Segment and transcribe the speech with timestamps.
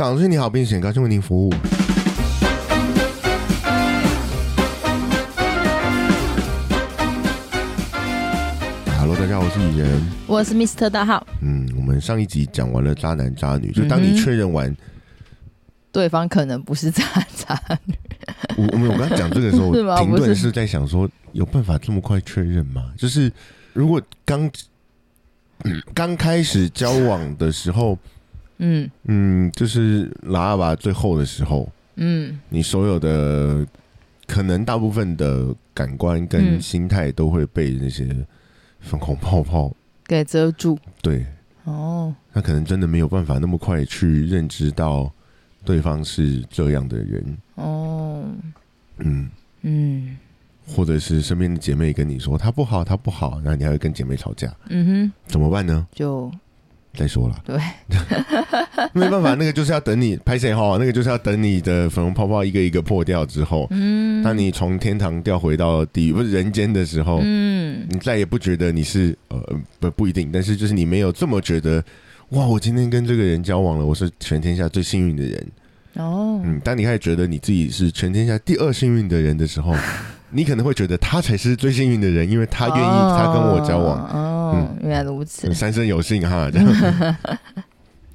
[0.00, 1.52] 港师你好，并且高兴为您服务。
[8.98, 10.02] Hello，大家好，我是蚁人。
[10.26, 14.74] 我是 Mr 大号，嗯，我们上一集讲完了渣男渣女，就当你嗯哼确认完，
[15.92, 17.04] 对方可能不是渣
[17.36, 17.94] 渣女，
[18.56, 22.90] 我我们我刚刚讲这个时候 是吗不是停顿是在想说，有办法这么快确认吗？
[22.96, 23.30] 就是
[23.74, 24.50] 如果刚
[25.64, 27.98] 嗯 刚开始交往的时候，
[28.60, 28.90] 嗯。
[29.04, 32.38] 嗯，就是喇叭最后的时候，嗯。
[32.48, 33.66] 你所有的
[34.26, 36.60] 可能大部分的感官跟嗯。
[36.60, 38.06] 心态都会被那些
[38.80, 39.74] 粉红泡泡，
[40.06, 40.78] 给遮住。
[41.02, 41.26] 对，
[41.64, 45.12] 哦，他可能真的没有办法那么快去认知到
[45.64, 48.24] 对方是这样的人，哦，
[48.98, 49.28] 嗯，
[49.62, 50.16] 嗯。
[50.66, 55.12] 或者是身边的姐妹跟你说他不好，他不好，那你还会跟姐妹吵架，嗯哼。
[55.26, 55.84] 怎么办呢，？
[55.92, 56.30] 就
[56.94, 57.56] 再说了，对，
[58.92, 67.86] 没办法，那个就是要等你拍谁哈，那个就是要等你的粉红泡泡一个一个破掉之后，嗯，当你从天堂掉回到地狱不是人间的时候，嗯。
[67.88, 69.40] 你再也不觉得你是呃
[69.78, 71.82] 不不一定，但是就是你没有这么觉得，
[72.30, 75.46] 哇，我今天跟这个人交往了，我是全天下最幸运的人。
[75.94, 79.74] 哦，嗯，当你开始觉得你自己是全天下第二幸运的人的时候，
[80.32, 84.76] 你可能会觉得他才是最幸运的人，因为他愿意他跟我交往，哦，嗯。
[84.82, 86.48] 原来如此，三生有幸哈。
[86.52, 87.16] 这样，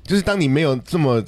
[0.04, 1.24] 就是当你没有这么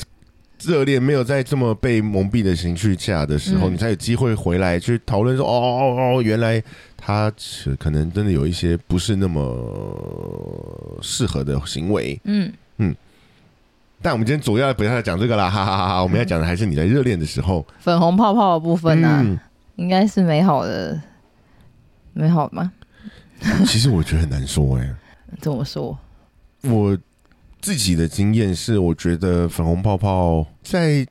[0.64, 3.74] 热烈，没有在这么被蒙蔽的情绪下的时候，嗯。
[3.74, 6.62] 你才有机会回来去讨论说，哦哦哦，原来
[6.96, 12.20] 他是可能真的有一些不是那么适合的行为。
[12.24, 12.52] 嗯。
[12.78, 12.96] 嗯。
[14.00, 16.04] 但我们今天主要不要讲这个啦，哈哈哈哈！
[16.04, 19.40] 我们要讲的还是你在热恋的时候，粉红泡泡的部分呢、嗯，
[19.78, 21.02] 应该是美好的，
[22.14, 22.72] 美好吗？
[23.66, 24.96] 其实我觉得很难说哎、
[25.40, 25.98] 怎么说，
[26.64, 26.98] 我
[27.62, 31.06] 自己的经验是，我觉得粉红泡泡在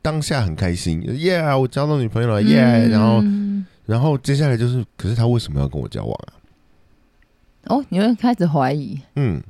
[0.00, 6.32] 当下很开心，耶、我交到女朋友了，耶、然后嗯然后接下来就是，可是他为什么要跟我交往啊？
[7.66, 9.00] 哦，你会开始怀疑？
[9.16, 9.42] 嗯，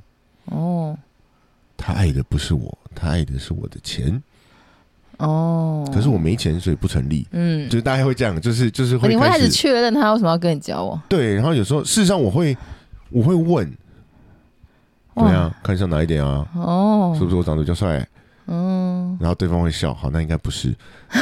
[0.46, 0.96] 哦。
[1.78, 4.22] 他爱的不是我，他爱的是我的钱，
[5.18, 7.26] 哦，可是我没钱，所以不成立。
[7.30, 11.00] 嗯，就是大家会这样，就是就是会你会开始始确认他为什么要跟你交往？
[11.08, 12.56] 对，然后有时候事实上我会
[13.10, 13.66] 我会问，
[15.14, 15.52] 怎么样？
[15.62, 16.46] 看上哪一点啊？
[16.54, 18.06] 哦，是不是我长得比较帅？
[18.48, 20.74] 嗯，然后对方会笑，好，那应该不是。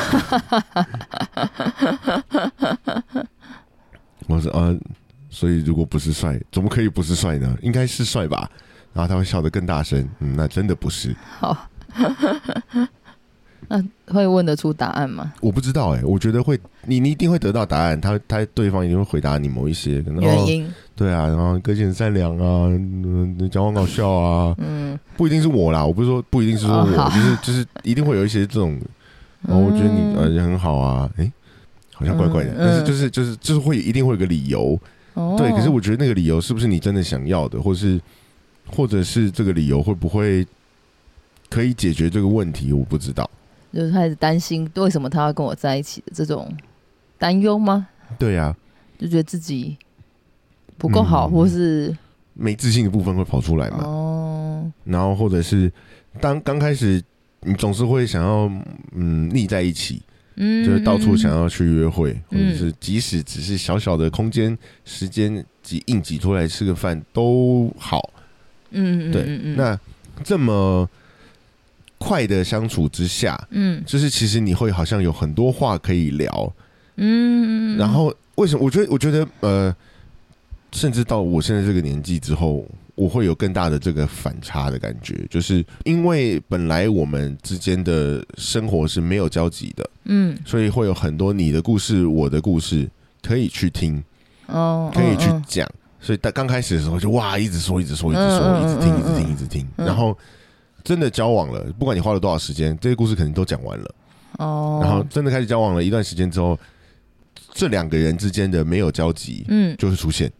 [4.26, 4.74] 我说啊，
[5.30, 7.56] 所以如果不是帅，怎么可以不是帅呢？
[7.62, 8.50] 应该是帅吧？
[8.92, 11.16] 然后他会笑得更大声，嗯，那真的不是。
[11.38, 11.66] 好，
[13.68, 13.82] 那
[14.12, 15.32] 会问得出答案吗？
[15.40, 20.74] 我不知道哎、我觉得会，你你一定会得到答案，他他对方一定会回答你某一些可能哦，原因？
[20.96, 28.80] 对啊，然后个性很善良啊，嗯，讲话搞笑啊，嗯，不一定是我啦，我不是说不一定是说我，哦就是就是一定会有一些这种
[29.48, 31.32] 哦，我觉得你呃人很好啊，诶，
[31.94, 34.78] 好像怪怪的，嗯但是就是就是就是会一定会有个理由，
[35.14, 35.50] 哦，对。
[35.52, 38.00] 可是我觉得那个理由是不是你真的想要的，或是
[38.68, 40.46] 或者是这个理由会不会
[41.50, 43.28] 可以解决这个问题，我不知道。
[43.74, 46.50] 就是开始担心为什么他要跟我在一起的这种
[47.18, 47.88] 担忧吗？
[48.18, 48.54] 对啊，
[48.98, 49.76] 就觉得自己
[50.78, 51.30] 不够好，嗯。
[51.32, 51.96] 或是
[52.34, 55.72] 没自信的部分会跑出来嘛，哦，然后或者是
[56.20, 57.02] 当刚开始
[57.40, 58.50] 你总是会想要
[58.92, 60.02] 嗯腻在一起，
[60.36, 68.10] 嗯，就是到处想要去约会，或嗯者是即使只是小小的空间、时间挤硬挤出来吃个饭都好。
[68.70, 69.78] 嗯，嗯，对，那
[70.24, 70.88] 这么
[72.04, 76.52] 快的相处之下，嗯就是其实你会好像有很多话可以聊。
[76.96, 78.64] 嗯，然后为什么？
[78.64, 79.74] 我觉得，我觉得呃，
[80.72, 82.64] 甚至到我现在这个年纪之后。
[82.96, 92.88] 我会有更大的这个反差的感觉，就是因为本来我们之间的生活是没有交集的，嗯所以会有很多你的故事、我的故事
[93.20, 94.00] 可以去听，
[94.46, 95.68] 哦，可以去嗯讲。
[96.00, 99.66] 所以在刚开始的时候就哇，一直说，一直说，一直嗯说，嗯一直听，嗯一直听，嗯一直听。
[99.78, 100.16] 嗯然后
[100.84, 103.94] 真的交往了，不管你花了多少时间，这些故事肯定都讲完了。
[104.38, 106.58] 哦，然后真的开始交往了一段时间之后，
[107.52, 110.30] 这两个人之间的没有交集嗯就会出现。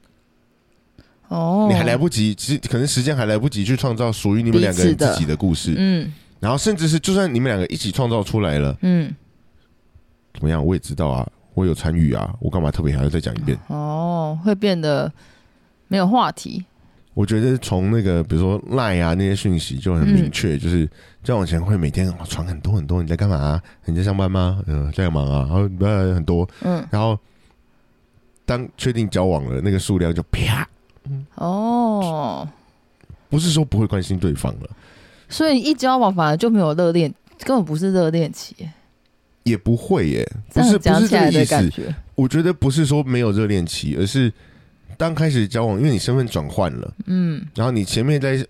[1.29, 5.75] 哦，你还来不及，其实可能时间还来不及去创造属于你们两个人自己的故事。
[5.77, 9.15] 嗯然后甚至是就算你们两个一起创造出来了，嗯
[10.35, 10.63] 怎么样？
[10.63, 13.59] 我也知道啊，我有参与啊，我干嘛特别还要再讲一遍？
[13.69, 15.11] 哦，会变得
[15.89, 16.63] 没有话题，
[17.15, 20.89] 我觉得从那个比如说 Line 啊那些讯息就很明确，就是
[21.23, 23.63] 交往前会每天哦传很多很多，你在干嘛、啊？
[23.87, 24.61] 你在上班吗？
[24.67, 26.85] 嗯、在忙啊，然后呃很多，嗯。
[26.91, 27.19] 然后
[28.45, 30.69] 当确定交往了，那个数量就啪，
[31.37, 32.47] 哦，
[33.31, 34.69] 不是说不会关心对方了，
[35.29, 37.13] 所以一交往反而就没有热恋
[37.45, 38.55] 根本不是热恋期，
[39.45, 41.51] 也不会耶，不是不是讲起来这个意思。
[41.55, 44.33] 的感觉，我觉得不是说没有热恋期，而是
[45.05, 47.45] 当开始交往，因为你身份转换了，嗯。
[47.55, 48.45] 然后你前面在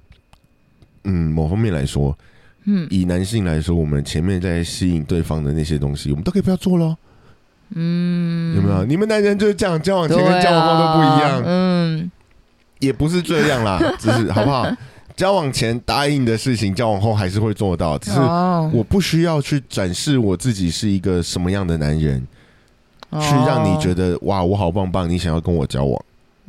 [1.04, 2.16] 嗯某方面来说，
[2.64, 2.86] 嗯。
[2.90, 6.96] 以男性来说，我们前面在吸引对方的那些东西，我们都可以不要做喽。
[7.74, 8.84] 嗯，有没有？
[8.84, 12.10] 你们男人就是这样，交往前跟交往后都不一样，嗯，
[12.78, 14.70] 也不是这样啦， 只是好不好？
[15.16, 18.70] 交往前答应的事情，交往后还是会做到，只是哦。
[18.72, 22.20] 我不需要去展示我自己是一个什么样的男人，
[23.12, 26.04] 去让你觉得得哇，我好棒棒，你想要跟我交往，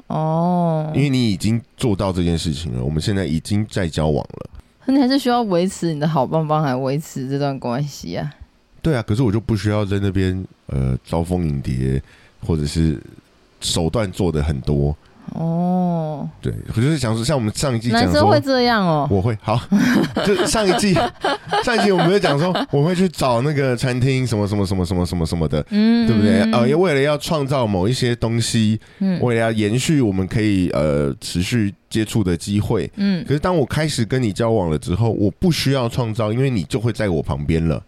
[0.07, 4.49] 哦，因为你已经做到这件事情了，我们现在已经在交往了。
[4.87, 8.31] 你还是需要维持你的好棒棒，来维持这段关系啊。
[8.81, 11.99] 对啊，可是我就不需要在那边呃招蜂引蝶，
[12.45, 13.01] 或者是
[13.61, 14.95] 手段做的很多。
[15.33, 19.07] 哦，对，我就是想说，像我们上一季讲男生会说，这样哦。
[19.09, 19.59] 我会好，
[20.25, 20.93] 就上一季
[21.63, 26.39] 上一季我们就讲说，我会去找那个餐厅什么什么什么什么什么什么的，嗯，对不对？
[26.51, 32.89] 呃，也为了要创造某一些东西，嗯为了要延续我们可以呃持续接触的机会。
[32.95, 37.83] 嗯可是当我开始跟你交往了之后，我不需要创造，因为你就会在我旁边了。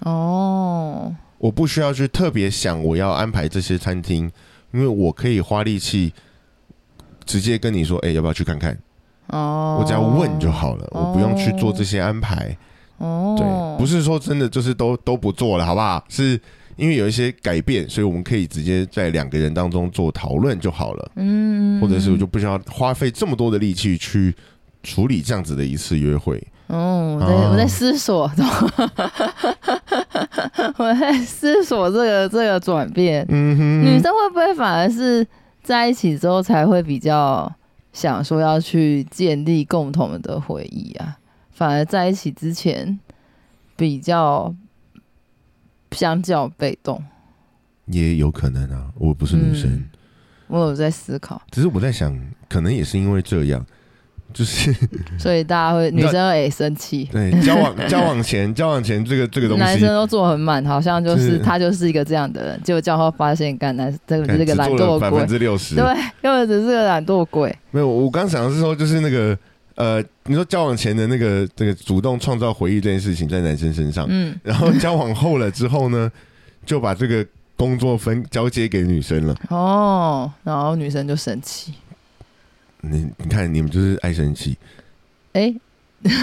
[0.00, 4.30] 哦，我不需要去特别想我要安排这些餐厅，
[4.72, 6.12] 因为我可以花力气
[7.30, 8.76] 直接跟你说，哎、要不要去看看？
[9.28, 12.56] 哦，我只要问就好了，哦我不用去做这些安排。
[12.98, 13.46] 哦，对，
[13.78, 16.04] 不是说真的就是都都不做了，好不好？
[16.08, 16.40] 是
[16.74, 24.34] 因为有一些改变，所以我们可以直接在两个人当中做讨论就好了，嗯，或者是我就不需要花费这么多的力气去
[24.82, 26.42] 处理这样子的一次约会。
[26.66, 28.30] 哦，我在、哦我在思索，
[30.78, 33.24] 我在思索这个这个转变。
[33.28, 35.26] 嗯哼，女生会不会反而是
[35.70, 37.48] 在一起之后才会比较
[37.92, 41.16] 想说要去建立共同的回忆啊？
[41.52, 42.98] 反而在一起之前
[43.76, 44.52] 比较
[45.92, 47.00] 相较被动。
[47.86, 49.88] 也有可能啊，我不是女生，嗯
[50.48, 53.64] 我有在思考，只是我在想，可能也是因为这样，
[54.32, 54.74] 就是
[55.18, 57.04] 所以大家会女生会生气。
[57.12, 65.84] 对交往 交往前交往前这个这个东西男生，都做很满，好像就是是他就是一个这样的人，结果交后发现，干男这个这个懒惰百分鬼，之六十，对，
[66.22, 67.54] 根本只是个懒惰鬼。
[67.70, 69.36] 没有，我刚想的是说，就是那个
[69.76, 76.10] 呃，你说交往前的那个这个主动创造回忆这件事情在男生身上，嗯，然后交往后了之后呢，
[76.66, 77.24] 就把这个
[77.56, 79.34] 工作分交接给女生了。
[79.48, 81.74] 哦，然后女生就生气，
[82.82, 84.56] 你你看，你们就是爱生气，
[85.32, 85.54] 哎、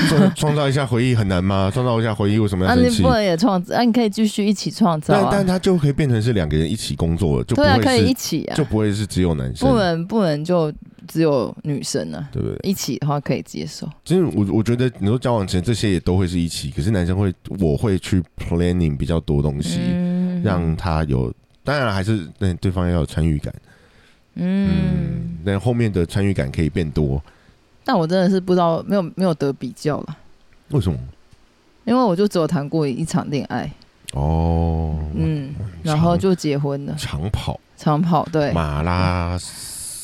[0.09, 1.69] 创创造一下回忆很难吗？
[1.73, 3.09] 创造一下回忆为什么、要生气你不？
[3.09, 10.73] 能也创造，那、你可以继续一起创造啊但但，他就可以变成是两个人一起工作了，就不对啊，可以一起啊就，不会是只有男生不，能不能就
[11.07, 12.57] 只有女生啊，对不对？
[12.69, 13.87] 一起的话可以接受。
[14.03, 21.31] 其实我我觉得你说交往前这些也都会是一起，可是男生会我会去 planning 比较多东西，嗯，让他有，
[21.63, 23.53] 当然还是那对方要有参与感，
[24.37, 27.21] 嗯，嗯，但后面的参与感可以变多，
[27.83, 30.17] 但我真的是不知道，没有没有得比较了，
[30.69, 30.97] 为什么？
[31.85, 33.71] 因为我就只有谈过一场恋爱，
[34.13, 35.53] 哦，嗯，
[35.83, 39.37] 然后就结婚了，长跑、长跑对，马拉，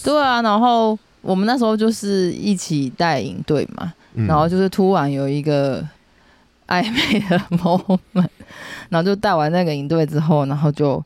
[0.03, 4.25] 对啊，然后我们那时候就是一起带营队嘛，嗯。
[4.27, 5.85] 然后就是突然有一个
[6.67, 8.29] 暧昧的 moment，
[8.89, 11.03] 然后就带完那个营队之后，然后就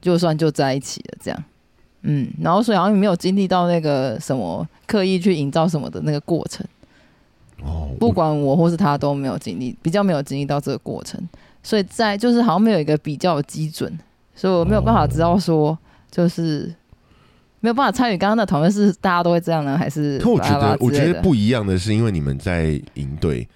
[0.00, 1.44] 就算就在一起了这样，
[2.04, 6.66] 嗯，然后所以好像没有经历到那个什么刻意去营造什么的那个过程，
[7.62, 11.20] 哦，不管我或是他都没有经历，比较没有经历到这个过程，
[11.62, 13.98] 所以在就是好像没有一个比较的基准，
[14.34, 15.76] 所以我没有办法知道说
[16.10, 16.74] 就是。
[17.60, 23.48] 没有办法参与刚刚的讨论，是大家都会这样呢，还是可我觉得，我觉得不一样的是，因为你们在营队，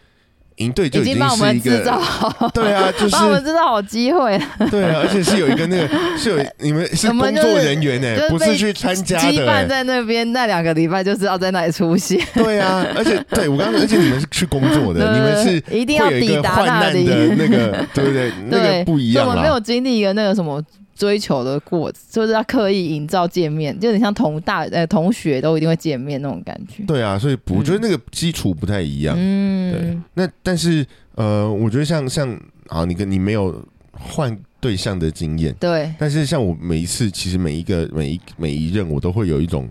[0.59, 2.01] 营队就已经经帮我们制造
[2.55, 5.89] 对啊，就是帮我们制造好机会， 对啊，而且是有一个那个
[6.19, 18.33] 是有你们是工作人员呢、不是去参加羁的、欸，绊在那边那两个礼拜，就是要在那里出现，对啊，而且对我刚刚，而且你们是去工作的， 对你们是一定要抵达那里，的那个，对不对？
[18.49, 19.59] 那对个不一样所以我们没有。
[19.69, 20.63] 经历一个那个什么
[20.99, 26.83] 追求的过，就是要刻意营造见面，就有点像同大呃同学都一定会见面那种感觉。
[26.89, 29.15] 对啊，所以我觉得那个基础不太一样。
[29.17, 32.29] 嗯对嗯，，那但是呃，我觉得像像
[32.67, 39.69] 啊，你跟你没有换对象的经验，对，但是像我每一次，其实每一个每一每一任，我都会有一种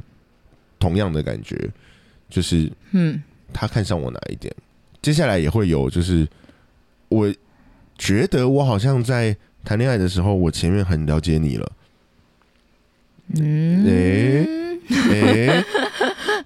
[0.79, 1.69] 同样的感觉，
[2.29, 4.53] 就是嗯他看上我哪一点。
[5.01, 6.25] 接下来也会有，就是
[7.09, 7.33] 我
[7.97, 9.35] 觉得我好像在
[9.67, 11.71] 谈恋爱的时候，我前面很了解你了，
[13.35, 13.85] 嗯。
[15.09, 15.61] 诶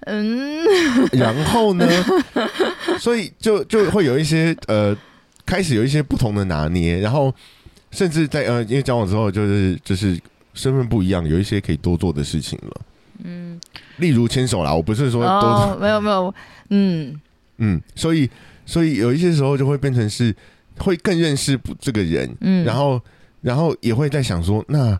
[0.06, 0.66] 嗯，
[1.12, 1.86] 然后呢，
[2.98, 4.96] 所以就就会有一些呃
[5.46, 7.32] 开始有一些不同的拿捏，然后
[7.92, 10.18] 甚至在呃，因为交往之后就是就是
[10.54, 12.80] 身份不一样，有一些可以多做的事情了。
[13.22, 13.60] 嗯，
[13.98, 16.34] 例如牵手啦，我不是说多，哦，没有没有，
[16.70, 17.20] 嗯，
[17.58, 18.28] 嗯，所以
[18.66, 20.34] 所以有一些时候就会变成是
[20.82, 23.00] 会更认识不这个人，嗯然后
[23.40, 24.98] 然后也会在想说，那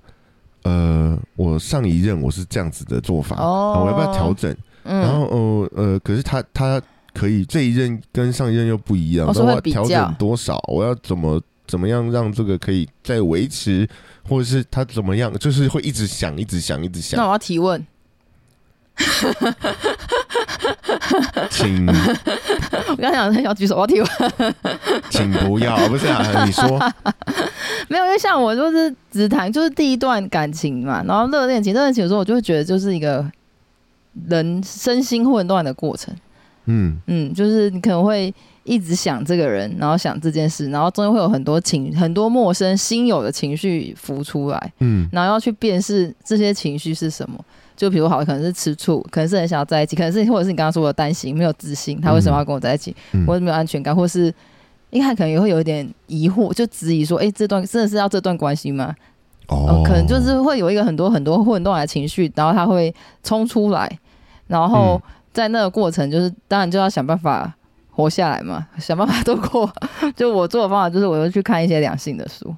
[0.62, 4.50] 呃，我上一任我是这样子的做法，哦啊我要不要调整？
[4.84, 6.80] 然嗯，后呃呃，可是他他
[7.12, 10.62] 可以这一任跟上一任又不一样，那我要调整多少？
[10.68, 13.88] 我要怎么怎么样让这个可以再维持，
[14.28, 17.26] 或者是他怎么样，就是会一直想，一直想，一直想那。
[17.26, 17.84] 我要提问，
[21.50, 21.86] 请
[22.88, 24.54] 我刚才想要举手，我要提问，
[25.10, 26.44] 请不要，不是啊？
[26.44, 26.64] 你说
[27.88, 33.24] 没有，因为像我就是只谈就是第一段感情嘛，然后热恋情，热恋情的时候我就会觉得就是一个
[34.28, 36.14] 人身心混乱的过程。
[36.66, 38.32] 嗯嗯，就是你可能会
[38.64, 45.08] 一直想这个人，然后想这件事，然后中间会有很多情、很多陌生、新有的情绪浮出来，嗯。
[45.12, 47.38] 然后要去辨识这些情绪是什么。
[47.76, 53.26] 就比如好，可能是吃醋，可能是很想要在一起，可能是或者是你刚刚说的担心、没有自信，他为什么要跟我在一起，嗯。
[53.26, 54.32] 或者没有安全感，或是
[54.90, 58.94] 一开始可能也会有一点疑惑，就质疑说，哎、这段真的是要这段关系吗？
[59.48, 63.98] 哦，可能就是会有一个很多很多混乱的情绪，然后他会冲出来，
[64.46, 65.12] 然后嗯。
[65.32, 67.50] 在那个过程，就是当然就要想办法
[67.94, 69.70] 活下来嘛，想办法度过。
[70.16, 72.52] 就我做的方法就是，我又去看一些两性的书，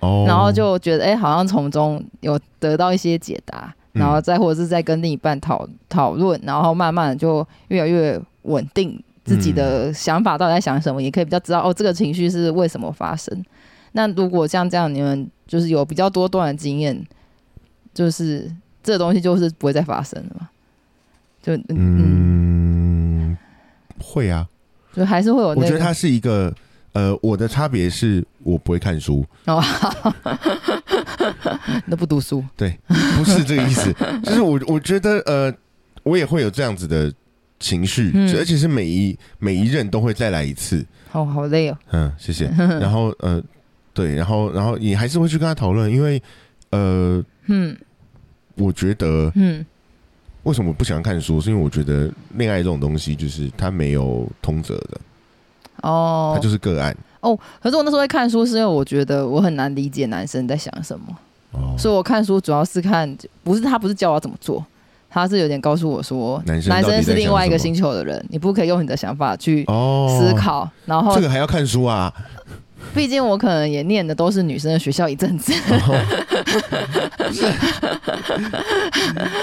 [0.00, 13.44] 哦，然后就觉得哎、好像从中有得到一些解答，嗯然后再或者是再跟另一半讨讨论，然后慢慢的就越来越稳定自己的想法到底在想什么，也可以比较知道哦这个情绪是为什么发生。
[13.92, 17.04] 那如果像这样，你们就是有比较多段的经验，
[17.92, 18.50] 就是
[18.82, 20.48] 这东西就是不会再发生了嘛？
[21.42, 23.36] 就嗯，
[23.98, 24.46] 会啊，
[24.94, 26.52] 就还是会有那个我觉得它是一个。
[26.92, 29.62] 呃，我的差别是我不会看书，哦，
[31.86, 32.76] 你都不读书，对
[33.16, 33.92] 不是这个意思，
[34.24, 35.54] 就是我我觉得呃，
[36.02, 37.12] 我也会有这样子的
[37.60, 40.84] 情绪，嗯而且是每一每一任都会再来一次。
[41.08, 41.78] 好好累哦。
[41.92, 42.46] 嗯，谢谢。
[42.58, 43.40] 然后呃，
[43.94, 46.20] 对，然后然后你还是会去跟他讨论，因为
[46.70, 47.76] 呃，嗯
[48.56, 49.64] 我觉得嗯
[50.44, 55.00] 为什么不喜欢看书，是因为我觉得恋爱这种东西就是它没有通则的，
[55.82, 56.32] 哦。
[56.34, 56.96] 它就是个案。
[57.20, 61.06] 哦，可是我那时候在看书，是因为我觉得我很难理解男生在想什么，
[61.52, 64.64] 哦，所以我看书主要是看，不是他不是教我怎么做，
[65.10, 72.10] 他是有点告诉我说，男生男生是另外一个星球的人，你不可以用你的想法去哦，思考，然后这个还要看书啊？
[72.94, 75.52] 毕竟我可能也念的都是女生的学校一阵子，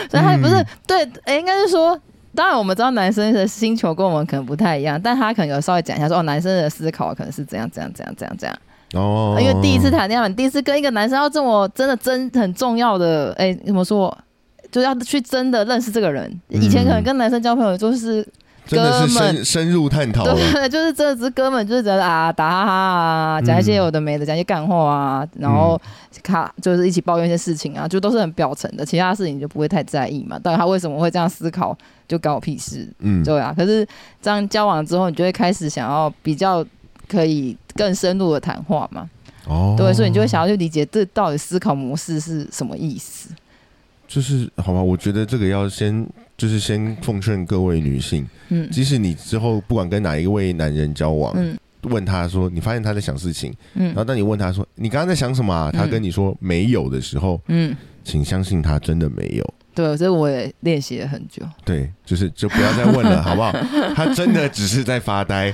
[0.09, 1.99] 所以他不是、嗯对，哎应该是说。
[2.35, 8.55] 当然，我们知道男生的星球跟我们可能不太一样，但他可能有稍微讲一下说，哦，男生的思考可能是怎样怎样怎样怎样怎样。
[8.93, 14.15] 哦，因为第一次谈恋爱，你第一次跟一个男生要这么真的真很重要的，哎、怎么说？
[14.71, 16.31] 就要去真的认识这个人。
[16.49, 18.23] 以前可能跟男生交朋友就是，
[18.67, 20.23] 真的是深深入探讨。
[20.23, 20.35] 对，
[20.69, 25.79] 就是真的只哥们，就是觉得啊打哈哈啊，讲一些有的没的，讲一些干货啊，然后
[26.21, 30.37] 卡就是一起抱怨一些事情啊，就都是很表层的，其他事情就不会太在意嘛。
[30.39, 31.75] 到底他为什么会这样思考，
[32.07, 32.87] 就关我屁事。
[32.99, 33.87] 嗯，对啊，可是
[34.21, 36.65] 这样交往之后，你就会开始想要比较
[37.07, 39.09] 可以更深入的谈话嘛。
[39.47, 43.29] 哦，对，所以你就会想要去理解这到底思考模式是什么意思。
[44.07, 46.05] 就是好吧，我觉得这个要先
[46.37, 48.69] 就是先奉劝各位女性，嗯。
[48.69, 51.57] 即使你之后不管跟哪一位男人交往，嗯。
[51.83, 53.87] 问他说你发现他在想事情，嗯。
[53.87, 59.53] 然后当你问他说你刚刚在想什么、啊，他跟你说没有的时候，嗯，请相信他真的没有。
[59.77, 61.43] 对，所以我也练习了很久。
[61.63, 63.51] 对，就是就不要再问了，好不好？
[63.95, 65.53] 他真的只是在发呆，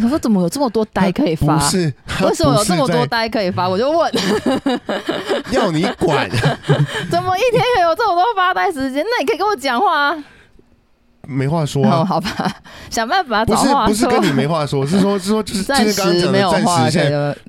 [0.00, 1.64] 我说怎么有这么多呆可以发不？
[1.66, 1.92] 是？
[2.06, 3.68] 他为什么有这么多呆可以发？
[3.68, 4.12] 我就问，
[5.50, 6.30] 要你管？
[7.10, 9.02] 怎么一天可以有这么多发呆时间？
[9.02, 10.24] 那你可以跟我讲话啊。
[11.26, 12.04] 没话说哦，啊。
[12.04, 12.30] 好吧，
[12.88, 13.88] 想办法不是找话说。
[13.88, 16.88] 不是跟你没话说，是说是说就是就暂时没有话。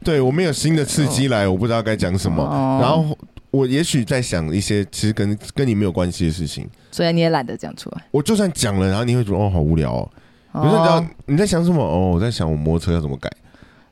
[0.04, 2.44] 对我没有新的刺激来，我不知道该讲什么。
[2.44, 3.16] 哦然后
[3.52, 8.04] 我也许在想一些其实跟跟你没有关系的事情，所以你也懒得讲出来。
[8.12, 10.10] 我就算讲了，然后你会觉得哦好无聊哦。
[10.54, 11.84] 比如说你知道哦你在想什么？
[11.84, 13.30] 哦，我在想我摩托车要怎么改。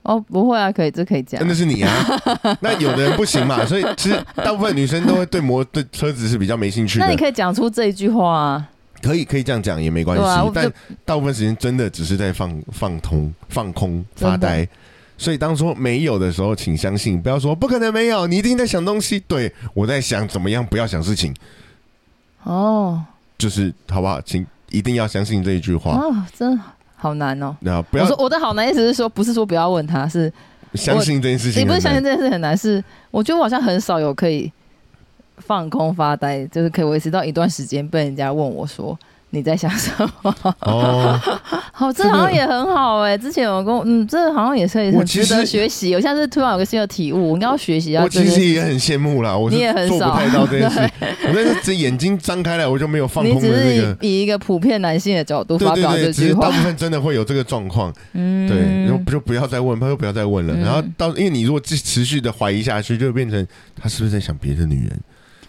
[0.03, 1.47] 哦，不会啊，可以，这可以讲真。
[1.47, 1.91] 的是你啊？
[2.61, 7.05] 那有的人不行嘛，所以其实大部分女生都会对摩对车子是比较没兴趣的。
[7.05, 8.69] 那你可以讲出这一句话啊。
[9.01, 10.71] 可以可以这样讲也没关系，但
[11.03, 14.67] 大部分时间真的只是在放放空、放空、发呆。
[15.17, 19.19] 所以当说没有的时候，请相信，不要说不可能没有，你一定在想东西。
[19.21, 21.33] 对我在想怎么样，不要想事情，
[22.43, 23.01] 哦，
[23.37, 24.19] 就是好不好？
[24.21, 25.91] 请一定要相信这一句话。
[25.91, 26.59] 哦，真
[26.95, 27.55] 好难哦。
[27.61, 30.31] 那不要我说我的好难意思是说，不是说不要问他，是
[30.73, 31.61] 相信这件事情。
[31.61, 34.51] 你不是相信这件事很难，是我觉得我好像很少有可以
[35.37, 38.97] 放空发呆，就是可以维持到一段时间被人家问我说
[39.35, 40.35] 你在想什么。
[40.61, 41.19] 哦，
[41.71, 45.93] 好， 这这个好像也很好哎、之前有跟我，嗯，这好像也是很值得学习。
[45.93, 48.09] 我现在是突然有个新的体悟，我应该要学习一下我。
[48.09, 50.79] 其实也很羡慕啦，我你也很少做不太到这件事。
[51.27, 53.97] 我但是这眼睛张开来，我就没有放你只是空的那个。
[54.01, 60.53] 以以一个普遍男性的角度发表这句大部，分真的会有这个状况，嗯，对，然后就不要再问，他就不要再问了。
[60.53, 63.45] 嗯然后到，因为你如果持持续的怀疑下去，就会变成
[63.79, 64.99] 他是不是在想别的女人？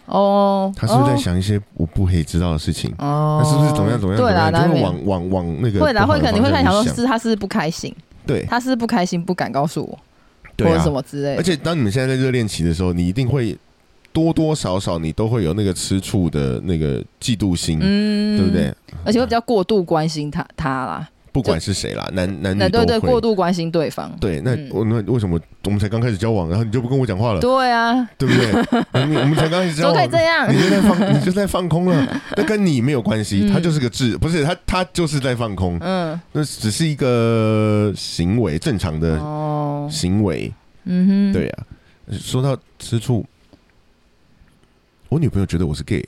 [0.07, 2.93] 哦，他是不是在想一些我不可以知道的事情？
[2.99, 3.41] 哦？
[3.43, 4.23] 他是不是怎么样怎么样？
[4.23, 7.95] 对啦，就会往往往那个会啦，会可能会看想说是他是不是不开心，
[8.27, 9.99] 对他是不开心不敢告诉我，
[10.57, 11.37] 对啊或者什，么之类的。
[11.37, 13.57] 而且当你们现在在热恋期的时候，你一定会
[14.13, 18.75] 多多少少你都会有那个吃醋的那个嫉妒心，嗯对不对？？
[19.05, 23.13] 而且会比较过度关心他他啦，不管是谁啦，男男那对对，女都会。
[23.13, 24.11] 过度关心对方。
[24.19, 24.69] 对，那嗯。
[24.71, 29.05] 我那为什么我们才刚开始交往，然后你就不跟我讲话了，对啊，对不对？
[29.07, 30.49] 你 我们才刚开始交往，都可以往，这样？
[30.51, 30.59] 你？
[30.63, 33.53] 就在放，你就在放空了， 那跟你没有关系，嗯。
[33.53, 40.51] 他就是个智，不是他，他就是在放空，嗯，那只是一个行为，正常的哦，行为。
[40.85, 41.65] 嗯哼，对啊，
[42.13, 43.25] 说到吃醋，
[45.11, 46.03] 我女朋友觉得我是 gay，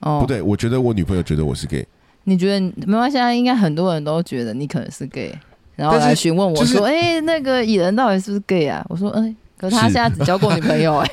[0.00, 1.86] 哦，不，对，我觉得我女朋友觉得我是 gay，
[2.24, 3.32] 你觉得没关系啊？
[3.32, 5.32] 应该很多人都觉得你可能是 gay，
[5.76, 11.10] 然后来询问我就是说：“哎、那个蚁人到底是不是 gay 啊？”我说：“嗯、可是他是现在只交过女朋友、哎，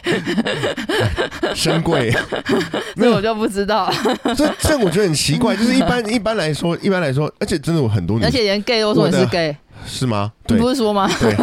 [1.54, 2.14] 深贵。
[2.96, 3.92] 没有我就不知道。
[4.36, 10.32] 这这我觉得很奇怪， 就是一般一般来说，一般来说，而且真的有很多女而且连 gay 都说你是 gay，是吗？
[10.48, 11.10] 你不是说吗？
[11.20, 11.36] 对，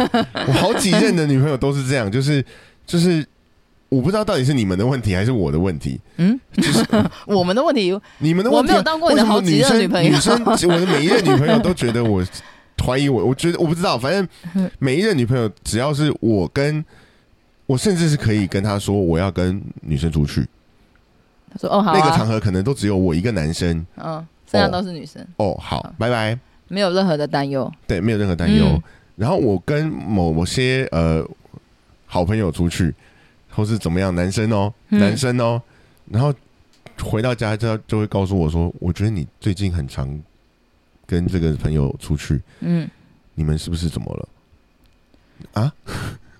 [0.47, 2.43] 我好几任的女朋友都是这样，就是
[2.87, 3.25] 就是。
[3.89, 6.85] 我不知道到底是你们的问题还是我的问题，嗯，就是
[7.25, 8.73] 我们的问题，你们的问题啊。
[8.73, 12.23] 我没有当过你的好几任女朋友女生，我的每一任女朋友都觉得我
[12.85, 14.27] 怀疑我，我觉得我不知道，反正
[14.79, 16.83] 每一任女朋友只要是我跟
[17.65, 20.45] 我，甚至是可以跟她说我要跟女生出去，
[21.51, 23.85] 他说：“哦，好那个场啊，合可能都只有我一个男生。
[23.97, 26.37] 嗯，剩下都是女生，哦，好，拜拜。
[26.67, 27.71] 没有任何的担忧。
[27.87, 28.65] 对，没有任何担忧。
[28.67, 28.83] 嗯
[29.19, 31.21] 然后我跟某某些呃
[32.05, 32.95] 好朋友出去，
[33.49, 35.61] 或是怎么样，男生哦，嗯男生哦，
[36.09, 36.33] 然后
[37.01, 40.19] 回到家就就会告诉我说，我觉得你最近很常
[41.05, 42.89] 跟这个朋友出去，嗯，
[43.35, 44.29] 你们是不是怎么了？
[45.53, 45.73] 啊？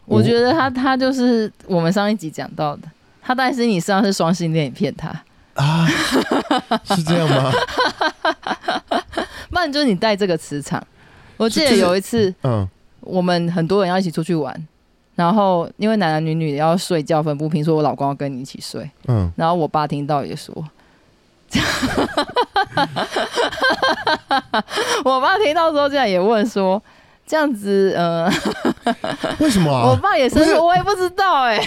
[0.05, 2.89] 我觉得他他就是我们上一集讲到的，
[3.21, 5.09] 他担心你身上是双性恋，你骗他，
[5.53, 5.87] 啊，
[6.83, 7.51] 是这样吗？
[9.49, 10.85] 不然就是你带这个磁场。
[11.37, 12.67] 我记得有一次，嗯，
[13.01, 14.67] 我们很多人要一起出去玩，
[15.19, 20.55] 然后因为男男女女要睡觉分不平，说我老公要跟你一起睡，嗯，然后我爸听到也说，
[25.03, 26.81] 我爸听到之后竟然也问说，
[27.27, 28.31] 这样子，呃，
[29.39, 29.95] 为什么我啊？
[30.01, 31.61] 爸也生气，我也不知道哎、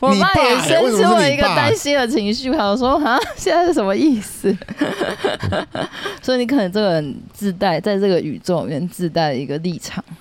[0.00, 0.42] 我爸爸？
[0.42, 4.56] 也生出了一个担心的情绪，他就说啊，现在是什么意思？
[6.22, 10.16] 所以你可能这个人自带在这个宇宙里面自带了一个立场，嗯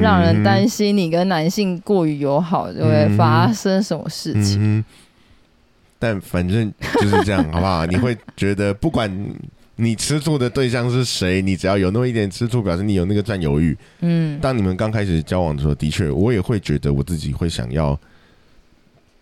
[0.00, 4.84] 让人担心你跟男性过于友好就会发生什么事情。
[5.98, 7.84] 但反正就是这样，好不好？
[7.86, 9.10] 你会觉得不管
[9.76, 13.76] 你吃醋的对象是谁，你只要有那么一点吃醋，表示你有那个占有欲。
[14.00, 17.98] 嗯当你们刚开始交往的时候，的确，我也会觉得我自己会想要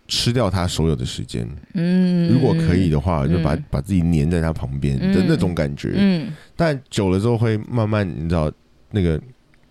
[0.09, 1.49] 吃掉他所有的时间。
[1.75, 5.93] 嗯，如果可以的话，就把嗯把自己粘在他旁边的那种感觉。
[5.95, 8.51] 嗯但久了之后会慢慢，你知道，
[8.91, 9.21] 那个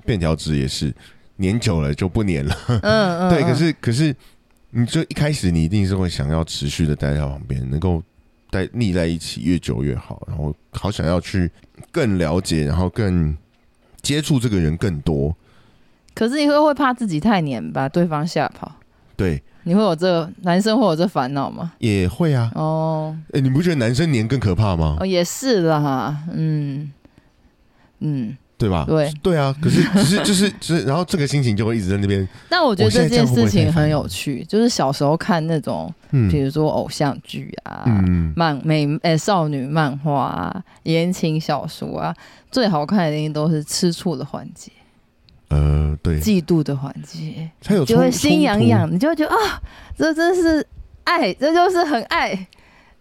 [0.05, 0.93] 便条纸也是
[1.39, 2.55] 粘久了就不粘了。
[2.67, 2.79] 嗯
[3.27, 4.15] 嗯，对，嗯可是可是，
[4.71, 8.01] 你就一开始你一定是会想要持续的待在旁边，能够
[8.49, 11.49] 待腻在一起，越久越好，然后好想要去
[11.91, 13.35] 更了解，然后更
[14.01, 15.35] 接触这个人更多。
[16.13, 18.69] 可是你会会怕自己太黏，把对方吓跑，
[19.15, 21.71] 对，你会有这男生会有这烦恼吗？
[21.79, 22.51] 也会啊。
[22.55, 24.97] 哦哎、你不觉得男生黏更可怕吗？
[24.99, 26.91] 哦，也是啦，嗯
[27.99, 28.85] 嗯，对吧？
[28.87, 29.11] 对。
[29.23, 29.53] 对啊。
[29.59, 32.27] 可是 只是就是就是，然后这个心情就会一直在那边。
[32.47, 42.15] 但我觉得这件事情很有趣，就是小时候看那种，嗯比如说偶像剧啊，嗯漫美诶、少女漫画啊、言情小说啊，
[42.51, 44.71] 最好看的一定都是吃醋的环节、
[45.49, 48.63] 呃，对，嫉妒的环节，才有就会心痒。
[48.67, 49.61] 痒，你就会觉得啊，
[49.97, 50.65] 这真是
[51.03, 52.47] 爱，这就是很爱，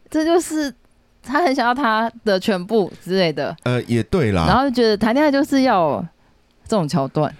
[0.08, 0.72] 这就是
[1.30, 6.04] 他很想要他的全部之类的，呃，也对啦，然后就觉得谈恋爱就是要
[6.66, 7.32] 这种桥段，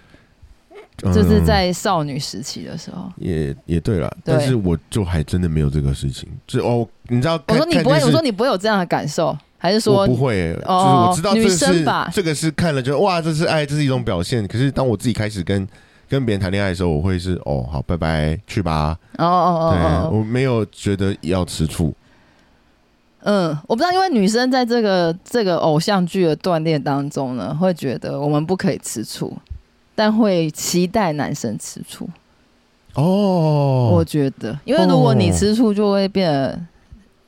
[0.99, 3.11] 就是嗯在少女时期的时候。
[3.17, 6.29] 也也对了，对但是我就还真的没有这个事情。
[6.47, 14.47] 就哦，你知道看，我说你不会，我说你不会有这样的感受，还是说不会、欸，哦就是我知道这是这个是看了就哇，这是爱，这是一种表现。
[14.47, 15.67] 可是当我自己开始跟
[16.09, 18.99] 跟别人谈恋爱的时候，我会是哦，好，拜拜，去吧。
[19.19, 21.95] 哦哦哦，我没有觉得要吃醋。
[23.23, 29.37] 嗯，我不知道，因为女生在这个这个偶像剧的锻炼当中呢，会觉得我们不可以吃醋，
[29.95, 32.09] 但会期待男生吃醋。
[32.95, 36.59] 哦，我觉得，因为如果你吃醋，就会变得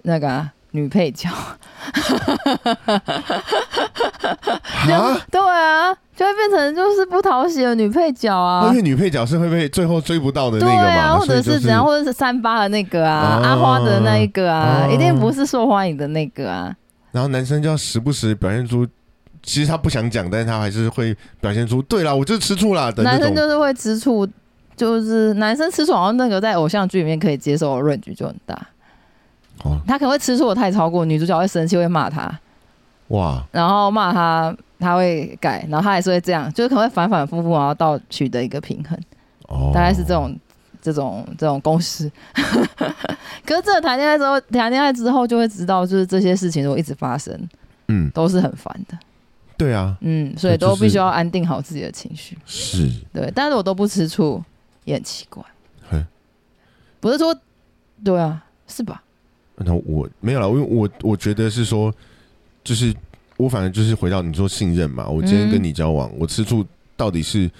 [0.02, 1.28] 那个啊、女配角。
[1.30, 1.56] 啊，
[5.30, 8.76] 对啊，就会变成就是不讨喜的女配角啊因。
[8.76, 16.74] 为女配角是会被最后追不到的那对个嘛，啊，或者是怎样，或者是三八的那个啊，哦阿花的那一个啊，哦一定不是受欢迎的那个啊。
[17.12, 18.86] 然后男生就要时不时表现出，
[19.42, 23.34] 其实他不想讲，但是他还是会表现出，对啦，我就是吃醋啦男生。
[23.34, 24.28] 就是会吃醋，
[24.76, 28.54] 就是男生吃醋，好像那个在偶像剧里面可以接受的 range 就很大。
[29.64, 32.30] 哦，他可能会吃醋的太超过，女主角会生气，会骂他，
[33.12, 38.98] 哇，然后骂他，他会改，然后他还是会这样，就是可能会反反复复，然后到取得一个平衡，
[39.48, 40.38] 哦，大概是这种
[40.80, 42.10] 这种这种公式。
[43.44, 47.38] 可是这个谈恋爱之后，谈恋爱之后就会知道，就是这些事情如果一直发生，
[47.88, 48.98] 嗯，都是很烦的。
[49.58, 52.36] 对啊，嗯，所以都必须要安定好自己的情绪。
[52.46, 54.42] 是，对，但是我都不吃醋，
[54.84, 55.44] 也很奇怪。
[56.98, 57.36] 不是说，
[58.04, 59.02] 对啊，是吧？
[59.56, 61.92] 那我没有了，因为我我觉得是说，
[62.64, 62.94] 就是
[63.36, 66.64] 我反正就是回到你说信任嘛，我今天嗯跟你交往，我吃醋
[66.96, 67.50] 到底是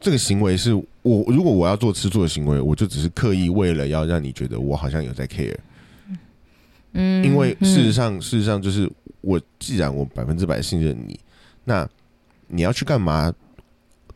[0.00, 5.56] 这个行为是我如果我要做吃醋的行为，我就只是刻意为了要让你觉得我好像有在 care，
[6.92, 8.90] 嗯，因为事实嗯上事实上就是
[9.22, 11.18] 我既然我百分之百信任你，
[11.64, 11.88] 那
[12.48, 13.32] 你要去干嘛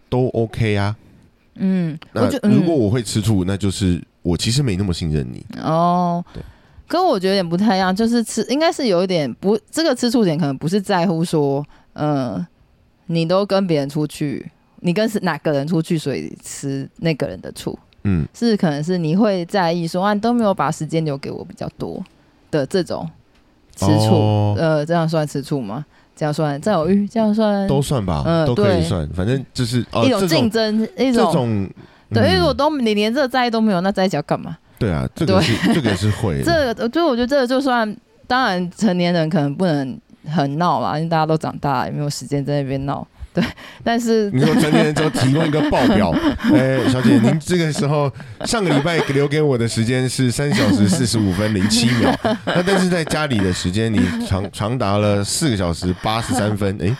[0.08, 0.96] 都 OK 啊。
[1.54, 5.44] 嗯，那如果我会吃醋，那就是我其实没那么信任你。
[5.54, 6.42] 嗯哦对，
[6.90, 12.44] 跟我觉得有点不太一样，就是吃应该是有一点不，这个吃醋点可能不是在乎说，嗯，
[13.06, 14.50] 你都跟别人出去，
[14.80, 22.02] 你跟是哪个人出去，所以吃那个人的醋，嗯，是可能是你会在意说啊，你都没有把时间留给我比较多
[22.50, 23.08] 的这种
[23.76, 25.86] 吃醋，哦呃，这样算吃醋吗？
[26.16, 27.06] 这样算占有欲？
[27.06, 31.70] 这样算都算吧，嗯都可以算，反正就是哦，一种竞争，一种这种
[32.12, 34.58] 对，因为我都你连这个在意都没有，那在一起要干嘛？
[34.80, 37.94] 对啊，这个是这个是会， 这个，就我觉得这个就算，
[38.26, 43.06] 当然成年人可能不能很闹嘛，因为大家都长大了，也没有时间在那边闹。
[43.32, 43.44] 对，
[43.84, 46.10] 但是你说成年人之后提供一个报表，
[46.52, 48.10] 哎，小姐，您这个时候
[48.44, 52.12] 上个礼拜留给我的时间是三小时四十五分零七秒，
[52.46, 56.96] 那但是在家里的时间你长长达了四个小时八十三分，哎，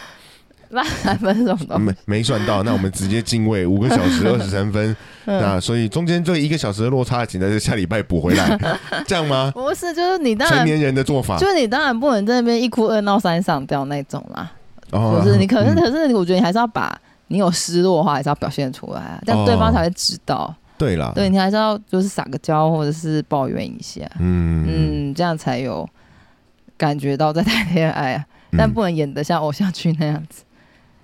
[0.73, 1.99] 八三分是什么东没西？
[2.05, 8.59] 没算到，那我们直接进位五个小时 二十三分，嗯那所以中间这一个小时的落差，请在这下礼拜补回来，
[9.07, 9.51] 这样吗？
[9.55, 14.51] 不是，就是你当然，成年人的做法，就是你当然不能在那边一哭二闹三上吊那种啦。
[14.93, 20.53] 哦不是你可是嗯可是我觉得你还是要把你有失落的话，还是要表现出来啊，这样对方才会知道。
[20.77, 25.89] 对啦，对你还是要就是撒个娇，或者是抱怨一下，嗯嗯，这样才有
[26.77, 28.25] 感觉到在谈恋爱啊。
[28.59, 30.43] 但嗯不能演得像偶像剧那样子。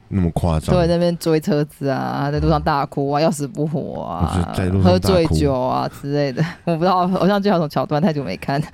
[0.08, 6.44] 那么夸张，对，那边追车子啊，在路上大哭啊，要死不活啊我是在路，上喝醉酒啊之类的。
[6.64, 8.62] 我不知道偶像剧有什么桥段，太久没看。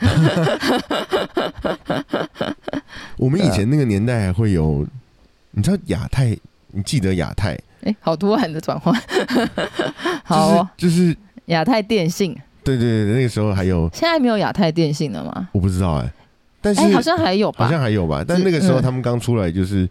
[3.17, 4.87] 我们以前那个年代还会有，
[5.53, 6.37] 你知道亚太，
[6.73, 7.59] 你记得亚太？
[7.85, 8.95] 哎、好突然的转换。
[10.25, 11.17] 好哦，就是就是
[11.47, 15.49] 亚太电信对对对，那个时候还有现在没有亚太电信了吗？
[15.53, 16.13] 我不知道哎、
[16.61, 19.91] 但是哎、好像还有吧好，像还有吧，但那个时候嗯他们刚出来就是说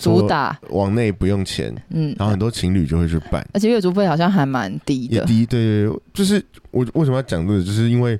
[0.00, 5.16] 主打，往内不用钱，嗯，然后很多情侣就会去办，而且月租费好像还蛮低的。
[5.16, 8.18] 也低，对对对，就是我为什么要讲这个，就是因为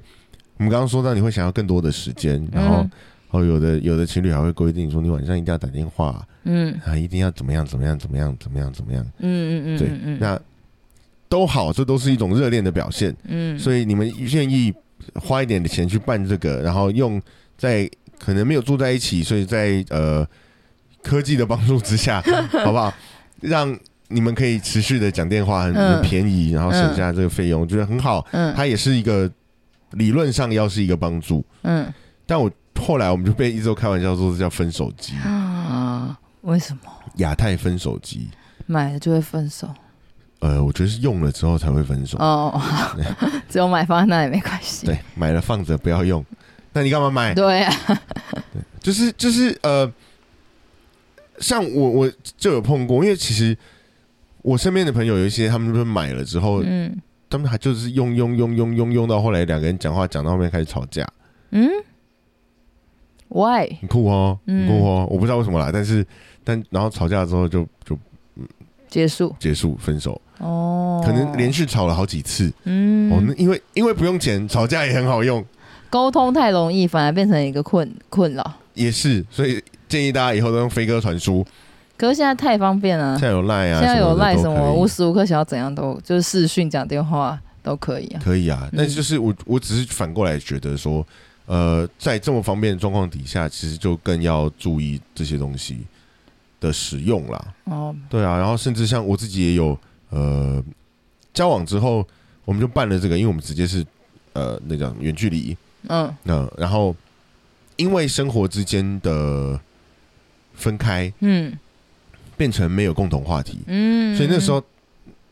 [0.56, 2.90] 我们刚刚说到你会想要更多的时间，然后嗯。
[3.32, 6.76] 哦有的有的情侣还会规定说你晚上一定要打电话嗯。
[6.84, 9.88] 啊，一定要怎么样怎么样怎么样怎么样怎么样，嗯嗯嗯对
[10.18, 10.40] 那
[11.28, 13.14] 都好，这都是一种热恋的表现。
[13.28, 14.74] 嗯，所以你们愿意
[15.14, 17.22] 花一点的钱去办这个，然后用
[17.56, 17.88] 在
[18.18, 20.26] 可能没有住在一起，所以在呃
[21.02, 22.22] 科技的帮助之下，
[22.64, 22.92] 好不好？
[23.40, 23.76] 让
[24.08, 28.26] 你们可以持续的讲电话，很便宜，然后省下这个费用，我觉得很好。
[28.32, 29.30] 嗯它也是一个
[29.92, 31.92] 理论上要是一个帮助，嗯
[32.26, 36.80] 但我后来我们就被一周开玩笑说是叫分手机，啊，为什么
[37.16, 38.28] 亚太分手机。
[38.66, 39.68] 买了就会分手？
[40.38, 42.16] 呃，我觉得是用了之后才会分手。
[42.18, 42.58] 哦，
[43.50, 44.86] 只有买放在那也没关系。
[44.86, 46.24] 对，买了放着不要用，
[46.72, 47.34] 那你干嘛买？
[47.34, 47.74] 对啊，
[48.80, 49.92] 就是就是呃，
[51.40, 53.56] 像我我就有碰过，因为其实
[54.42, 56.96] 我身边的朋友有一些，他们就是买了之后，嗯
[57.28, 61.06] 他们还就是用用用用用用到后来，两个人讲话讲到后面开始吵架。
[61.52, 61.68] 嗯
[63.28, 63.76] ，，Why？
[63.80, 66.04] 很酷哦，嗯很酷哦，我不知道为什么啦，但是
[66.42, 67.96] 但然后吵架之后就就
[68.88, 72.52] 结束结束分手，哦，可能连续吵了好几次。
[72.64, 75.44] 嗯哦，那因为因为不用钱，吵架也很好用，
[75.88, 78.54] 沟通太容易，反而变成一个困困扰。
[78.74, 81.44] 也是，所以建议大家以后都用飞鸽传书，
[81.98, 83.18] 可是现在太方便了。
[83.18, 88.20] 现，在有赖啊，现在有赖什什么无时无刻想要怎样都就是视讯讲电话都可以啊。
[88.24, 91.06] 可以啊，那就是我我只是反过来觉得说，
[91.46, 95.80] 呃，在这么方便的状况底下，其实就更要注意这些东西
[96.60, 97.44] 的使用啦。
[97.64, 99.76] 哦，对啊，然后甚至像我自己也有
[100.10, 100.62] 呃
[101.34, 102.06] 交往之后，
[102.44, 103.84] 我们就办了这个，因为我们直接是
[104.34, 105.56] 呃那叫远距离，
[105.88, 106.14] 嗯。
[106.22, 106.94] 那然后
[107.76, 109.58] 因为生活之间的
[110.60, 111.52] 分开，嗯。
[112.36, 114.64] 变成没有共同话题，嗯，所以那时候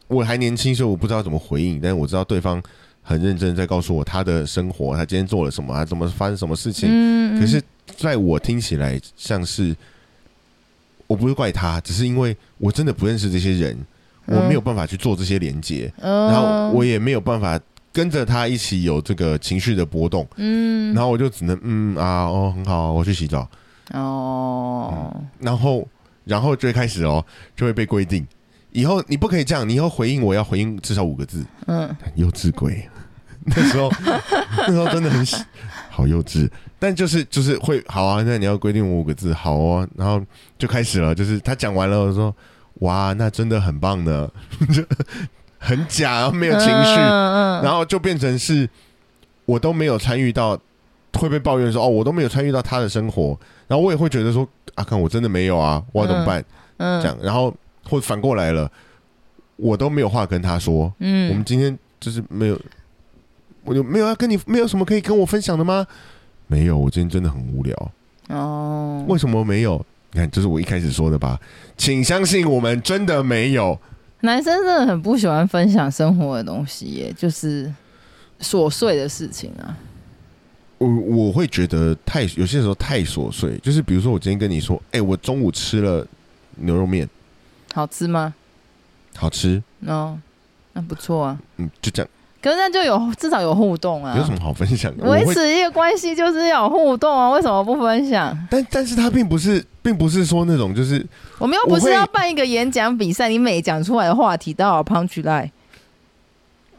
[0.09, 2.63] 我还年轻，所以我不知道怎么回应，但是我知道对方
[3.03, 6.87] 很认真在告诉我他的生活，他今天做了什么，他怎么发生什么事情。
[6.93, 7.63] 嗯，可是，
[7.97, 9.75] 在我听起来像是，
[11.07, 13.79] 我不是怪他，只是因为我真的不认识这些人，
[14.27, 17.59] 我没有办法去做这些连接，嗯，然后我也没有办法
[17.91, 23.49] 跟着他一起有这个情绪的波动，嗯，然后我就只能嗯啊哦很好，我去洗澡，
[23.95, 25.89] 哦，然后
[26.25, 27.25] 然后就会开始哦，
[27.57, 28.27] 就会被规定。
[28.71, 31.45] 以后你不可以这样，你以后回应我要回应至少五个字。
[31.67, 31.95] 嗯。
[32.17, 32.89] 幼稚鬼，
[33.47, 33.91] 那时候
[34.67, 35.37] 那时候真的很喜
[35.91, 36.49] 好幼稚，
[36.79, 40.23] 但就是就是会好啊，那你要规定我五个字，好哦，然后
[40.59, 42.35] 就开始了，就是他讲完了，我说
[42.81, 44.31] 哇，那真的很棒呢，
[44.73, 44.85] 就
[45.59, 46.71] 很假，然后没有情绪，
[47.01, 48.69] 嗯嗯，然后就变成是
[49.47, 50.57] 我都没有参与到，
[51.19, 56.43] 会被抱怨说哦，我都没有参与到他的生活，然后我也会觉得说啊，看我真的没有啊，我要怎么办？
[56.79, 57.53] 嗯这样，然后
[57.85, 58.71] 或反过来了，
[59.57, 62.59] 我都没有话跟他说，嗯，我们今天就是没有，
[63.65, 65.87] 我就没有要跟你，没有什么可以跟我分享的吗？
[66.47, 67.93] 没有，我今天真的很无聊。
[68.29, 69.85] 哦，为什么没有？
[70.13, 71.39] 你看，这是我一开始说的吧？
[71.77, 73.79] 请相信我们真的没有。
[74.21, 77.73] 男生真的很不喜欢分享生活的东西耶，就是
[78.41, 79.77] 琐碎的事情啊。
[80.79, 86.07] 我我会觉得太有些时候太琐碎，就是比如说我今天跟你说，哎、我中午吃了
[86.57, 87.09] 牛肉面，
[87.75, 88.33] 好吃吗？
[89.17, 90.17] 好吃，哦，
[90.75, 91.39] 那不错啊。
[91.57, 92.09] 嗯，就这样，
[92.41, 94.17] 可是那就有至少有互动啊。
[94.17, 95.03] 有什么好分享的？
[95.11, 98.37] 维持一个关系就是要有互动啊，为什么不分享？
[98.49, 101.05] 但但是他并不是，并不是说那种就是
[101.39, 105.51] 我们又不是要办一个演讲比赛，你每讲出来的话题都要有 punch line。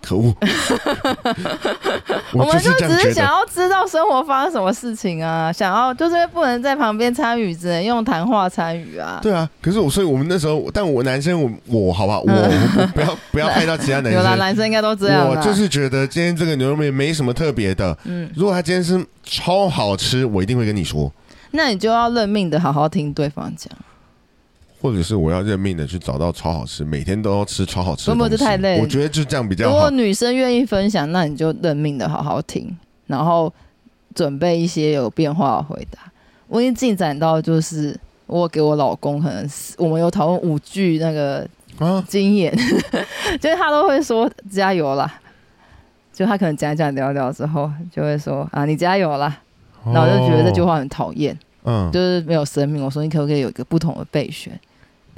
[0.02, 0.34] 可恶，
[2.34, 3.14] 我们就只是。
[3.14, 9.20] 想要知道生活发生什么事情啊，想要就是不能在旁边参与，只能用谈话参与啊。
[9.22, 11.52] 对啊，可是我，所以我们那时候，但我男生，我
[11.88, 15.28] 我好吧，我我 不要不要害到其他男生有啦，男生应该都这样。
[15.28, 21.12] 我就是觉得今天这个牛肉面没什么特别的，嗯，如果他今天是超好吃，我一定会跟你说，
[21.52, 23.70] 那你就要认命的好好听对方讲。
[24.82, 28.30] 或者是我要认命的去找到超好吃，每天都要吃超好吃的不不。
[28.30, 29.92] 这太累了我觉得就这样比较好如果。
[29.92, 33.54] 女生愿意分享，那你就认命的好好听，然后
[34.16, 36.00] 准备一些有变化的回答。
[36.48, 42.56] 我已经进展到就是我给我老公，可能是我们有讨论五句那个啊，经验，
[43.40, 45.20] 就是他都会说加油啦。
[46.14, 49.38] 就他可能讲讲聊聊之后，就会说啊你加油啦，
[49.86, 52.84] 然后我就觉得这句哦，话很讨厌，嗯，就是没有生命。
[52.84, 54.60] 我说你可不可以有一个不同的备选？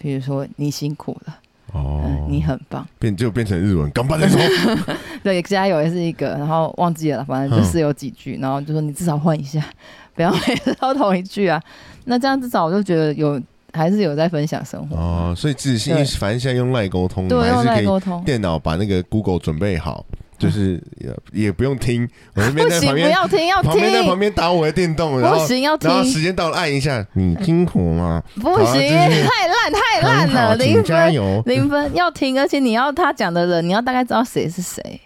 [0.02, 1.38] 比如说你辛苦了，
[1.74, 2.02] 哦。
[2.04, 9.64] 嗯，，你很棒，变就变成日文，干巴的时候， 对，加油也是一个，然后忘记了，反正就是有几句，然后就说你至少换一下，
[10.16, 11.62] 不要每次都同一句啊。
[12.06, 13.40] 那这样至少我就觉得有
[13.74, 16.04] 还是有在分享生活，哦，所以自己对。
[16.04, 18.24] 反正现在用赖沟通，对，用还是可以在沟通。
[18.24, 20.04] 电脑把那个 Google 准备好，
[20.42, 28.24] 就是也也不用听，我那边在旁边要听，要旁边在旁，边打我的电动，然后不行，要听然，后时间到了按一下，你辛苦吗？
[28.42, 35.02] 不行，就是太烂太烂了，零分，零分，要听，而且你要他讲的人，你要大概知道谁是谁。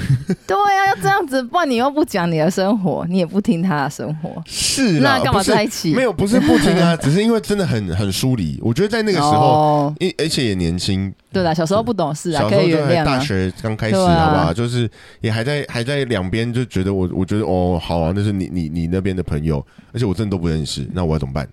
[0.46, 5.94] 对啊，要这样子，不然你又不讲你的生活，你也不听他的生活，是啦，那干嘛在一起？
[5.94, 8.58] 没有，不是不听啊， 只是因为真的很很疏离。
[8.62, 13.04] 我觉得在那个时候，哦，因而且也年轻，对啦，小时候不懂事啊，可小时候就以原谅啊。
[13.04, 21.48] 大学刚开始，好吧，就是也还在还在两边就觉得我，我觉得哦，好啊，那是你你你那边的朋友，而且我真的都不认识，那我要怎么办？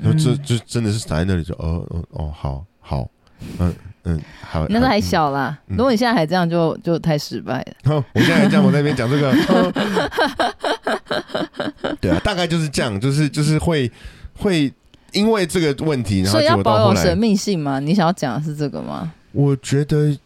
[0.00, 3.08] 然后这嗯就真的是躺在那里就哦哦哦，好好，
[3.58, 3.74] 嗯
[4.08, 4.66] 嗯，好。
[4.68, 7.94] 那时候还小啦，嗯如果你现在还这样就，就太失败了。
[7.94, 9.32] 哦，我现在还这样，我在那边讲这个，
[12.00, 13.90] 对啊，大概就是这样，就是就是会
[14.34, 14.72] 会
[15.12, 17.78] 因为这个问题，然后所以要保有神，秘性吗？
[17.78, 19.12] 你想要讲的是这个吗？
[19.32, 20.16] 我觉得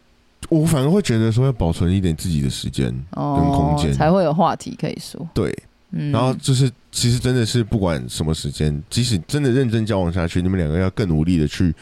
[0.49, 5.27] 我反而会觉得说要保存一点自己的时间，哦，跟空间才会有话题可以说。
[5.33, 5.53] 对，
[5.91, 11.73] 嗯，然后就是其实真的是不管什么时间，即使真的认真交往下去，你们两个要更努力的去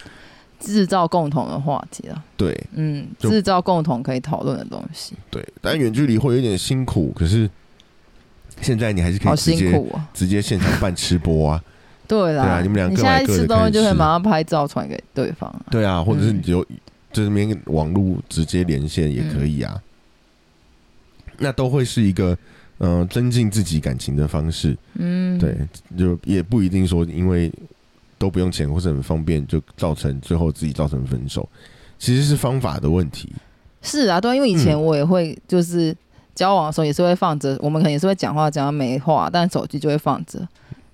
[0.62, 2.58] 制造共同的话题了，对。
[2.74, 7.50] 嗯，就制造共同可以讨论的东西，对，但远距离会有一点辛苦，可是
[8.62, 10.08] 现在你还是可以直接辛苦啊。
[10.14, 11.64] 直接现场办吃播啊，
[12.08, 15.66] 对啦，对啊你们俩各现在吃东西就会马上拍照传给对方啊。
[15.72, 16.42] 对啊，或者是你嗯。
[16.44, 16.66] 就
[17.14, 19.82] 这边网络直接连线也可以啊，
[21.40, 22.38] 那都会是一个
[22.78, 24.78] 嗯、呃增进自己感情的方式。
[24.94, 25.58] 嗯，对，
[25.98, 27.52] 就也不一定说因为
[28.22, 31.50] 都不用钱或者很方便，就造成最后自己造成分手，
[31.98, 33.34] 其实是方法的问题。
[33.82, 35.96] 是啊，对，因为以前嗯我也会就是
[36.36, 40.40] 交往的时候也是会放着，我们可能也是会讲话讲到没话，但手机就会放着，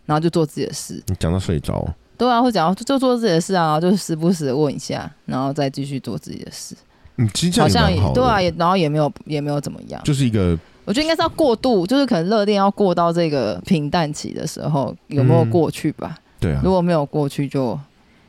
[0.05, 1.03] 然后就做自己的事。
[1.07, 1.85] 你讲到睡着，
[2.17, 6.73] 对啊，会讲就就做自己的事啊，就时不时的问一下，然后再继续做自己的事。
[7.17, 10.01] 嗯，其实好像也对啊，也然后也没有也没有怎么样。
[10.05, 16.17] 就是一个我觉得应该是要过渡，就是可能热恋要过到这个平淡期的时候，有没有嗯过去吧？
[16.39, 17.79] 对啊如，果没有过去，就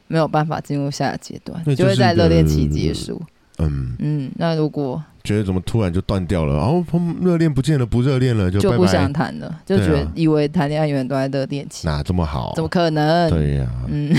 [0.06, 3.20] 没有办法进入下一个阶段，那就会在热恋期结束。
[3.58, 12.52] 嗯，嗯，那如果觉得怎么突然就断掉了，然后砰热恋不见了，不热恋了，就就不想拜，谈了，就觉得以为谈恋爱永远都在热恋期，哪这么好？
[12.54, 13.28] 怎么可能？
[13.28, 14.14] 对呀、嗯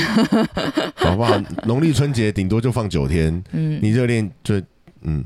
[0.97, 1.41] 好不好？
[1.63, 4.60] 农历春节顶多就放九天，嗯，你热恋就
[5.02, 5.23] 嗯，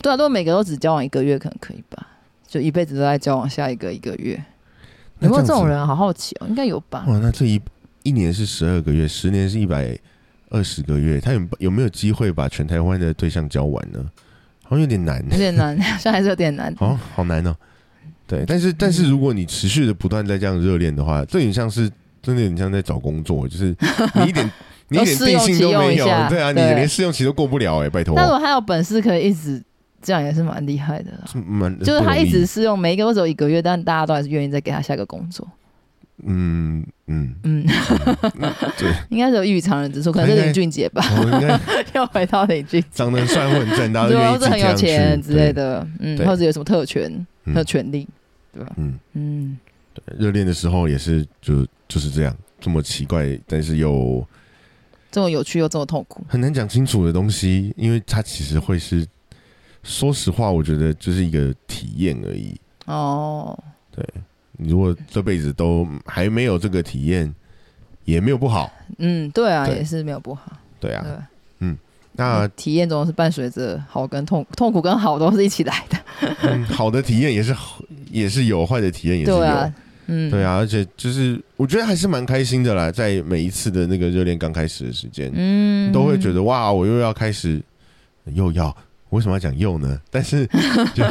[0.00, 2.06] 对啊，如果每个都只交往一个月，可能可以吧？
[2.46, 4.40] 就一辈子都在交往下一个一个月，
[5.18, 5.76] 有没有这种人？
[5.76, 5.86] 人？
[5.86, 7.04] 好好奇哦，应该有吧？
[7.08, 7.60] 哇，那这一
[8.02, 9.96] 一年是十二个月，十年是一百
[10.50, 14.04] 二十个月，他有有没有机会把全台湾的对象交完呢？
[14.62, 16.74] 好像有点难，有点难， 好像还是有点难。
[16.78, 17.54] 哦好难哦。
[18.26, 21.90] 对，但是但是如果你持续的不断在这样热恋的话，这有点像是
[22.22, 23.76] 真的很像在找工作，就是
[24.14, 24.50] 你一点
[24.88, 28.14] 你一点定性都没有对啊，你连试用期都过不了哎、拜托。
[28.16, 29.62] 但如果他有本事可以一直
[30.00, 31.24] 这样，也是蛮厉害的啦。
[31.46, 35.46] 蛮就是他一直试用，每一个都只有一个月，但大家都还是愿意再给他下一个工作。
[36.22, 37.66] 嗯嗯，嗯，
[38.78, 41.58] 对，应该是有异于常人之处，可能是林俊杰吧，我应该。
[41.94, 45.52] 又回到林俊杰，长得帅或很正，大家都对，愿意或者很有钱之类。
[45.52, 47.10] 的，嗯，或者有什么特权、
[47.44, 47.54] 嗯。
[47.54, 48.08] 和权利，
[48.52, 48.72] 对吧？
[48.76, 49.58] 对嗯，嗯，
[50.18, 54.26] 热恋的时候也是就就是这样，这么奇怪，但是又
[55.10, 59.06] 这么有趣又这么痛苦，很难讲清楚的东西，因为它其实会是，
[59.82, 62.58] 说实话，我觉得就是一个体验而已。
[62.86, 63.58] 哦，
[64.58, 67.34] 你如果这辈子都还没有这个体验，
[68.04, 71.02] 也没有不好，嗯，对啊，对也是没有不好，对啊。
[71.02, 71.28] 对吧。
[72.14, 75.96] 那体验总是伴随着好跟痛，痛苦跟好都是一起来的，
[76.42, 79.38] 嗯，好的体验也是好也是有，坏的体验也是有。
[79.38, 79.74] 对啊，
[80.08, 87.62] 嗯，对啊，而且就是我觉得还是蛮开心的啦，在每一次的那个热恋刚开始的时间，嗯，都会觉得哇，我又要开始，
[88.26, 88.76] 又要，
[89.08, 89.98] 为什么要讲又呢？
[90.10, 90.46] 但是
[90.94, 91.02] 就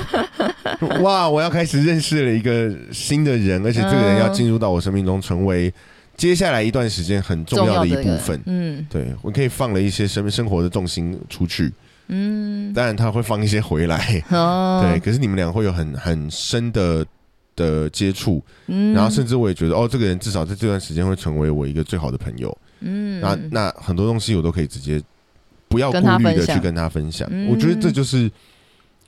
[1.01, 5.73] 哇，我要开始认识了一个新的人，而且这个人要进入到我生命中，成为
[6.17, 8.41] 接下来一段时间很重要的一部分。
[8.45, 11.71] 嗯对我可以放了一些生生活的重心出去，
[12.07, 14.99] 嗯，当然他会放一些回来， 哦，对。
[14.99, 17.05] 可是你们俩会有很很深的
[17.55, 22.55] 的接触，嗯，然后甚至我也觉得，哦，这个人至少在这段时间会成为我一个最好的朋友。
[22.79, 25.01] 嗯，那那很多东西我都可以直接
[25.67, 27.27] 不要顾虑的去跟他分享。
[27.31, 28.29] 嗯我觉得这就是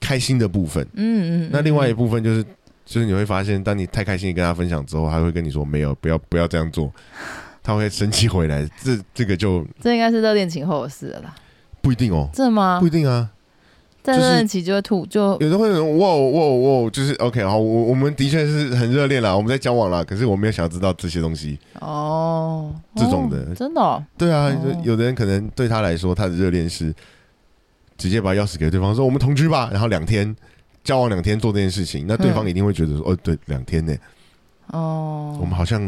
[0.03, 0.85] 开心的部分。
[0.95, 2.43] 嗯嗯，那另外一嗯部分就是，
[2.85, 6.91] 就是你会发现，当你太开心跟他分享之后，他会跟你说没有，不要不要这样做，
[7.63, 8.69] 他会生气回来。
[8.83, 11.33] 这这个就这应该是热恋情后的事了啦，
[11.81, 12.87] 不一定哦，真的吗不？
[12.87, 13.29] 一定啊。
[14.03, 21.57] 在热恋期就会吐，就有的会有人哇哇哇，就是 OK 好，我我们的确是很热恋啦，我们在交往啦，可是我没有想要知道这些东西。
[21.79, 26.93] 哦，这种的哦真的哦，对啊，哦有的人可能对他来说，他的热恋是
[28.03, 30.35] 直接把钥匙给对方，说我们同居吧，然后两天
[30.83, 32.49] 交往两天做这件事情，那对方嗯。
[32.49, 33.95] 一定会觉得说，哦，对，两天呢，
[34.73, 35.79] 哦，我们好像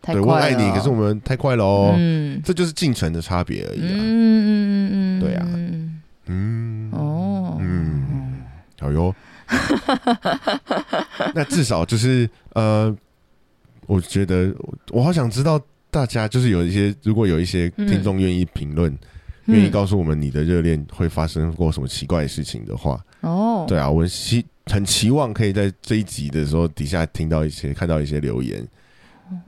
[0.00, 2.40] 太对我爱你，可是我们太快了哦，嗯。
[2.42, 3.92] 这就是进程的差别而已啊。
[3.92, 5.46] 嗯嗯嗯嗯，对啊。
[5.46, 6.00] 嗯。
[6.24, 8.42] 嗯，哦，嗯，
[8.80, 9.14] 好哟。
[11.34, 12.96] 那至少就是呃，
[13.86, 18.96] 我觉得我我好想知道大家就是有一些，如果有一些听众愿意评论。
[19.46, 28.66] 嗯愿意告诉我们你的热恋会发生过什么奇怪的事情的话，哦，对啊，我希很期望可以在这一集的时候底下听到一些看到一些留言。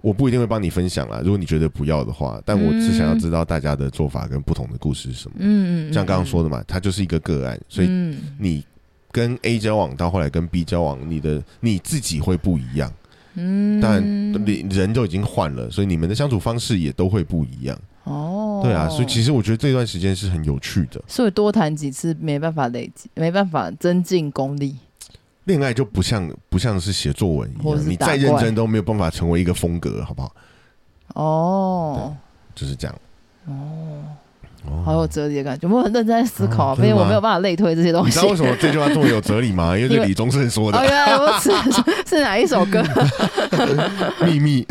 [0.01, 5.37] 我不一定会帮你分享啦，如果你觉得不要的话，但我是想要知道大家的做法跟不同的故事是什么。
[5.39, 8.65] 嗯，嗯嗯，像刚刚说的嘛，它就是一个个案，所以嗯你
[9.13, 12.91] 跟 A 交往到后来跟 B 交往，你的你自己会不一样。
[13.35, 14.03] 嗯，当然，
[14.47, 17.79] 你人都已经换了，所以你们的相处方式也都会不一样。
[18.07, 21.03] 哦，对啊，所以其实我觉得这段时间是很有趣的。
[21.07, 24.77] 所以多谈几次没办法累积，没办法增进功力。
[25.45, 30.33] 恋爱就不像不像是写作文一样，你再认真都没有办法成为一个风格，好不好？
[31.15, 32.17] 哦
[32.55, 32.97] 就是这样。
[33.47, 34.03] 哦，
[34.67, 38.27] 哦好有哲理的感觉，我很认真在思考，因为我没有办法类推这些东西你知道。
[38.29, 39.75] 为什么这句话这么有哲理吗？
[39.79, 41.53] 因为李宗盛说哦，的原来如此，
[42.07, 42.83] 是哪一首歌？
[44.27, 44.67] 秘密。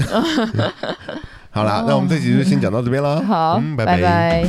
[1.55, 3.23] 好啦，那我们这集就先讲到这边了。
[3.23, 4.45] 好，嗯，拜拜拜